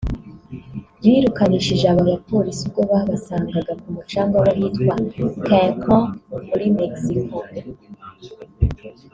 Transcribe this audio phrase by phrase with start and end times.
[1.03, 4.93] birukanishije aba bapolisi ubwo babasangaga ku mucanga w’ahitwa
[5.47, 6.03] Cancun
[6.49, 7.37] muri Mexico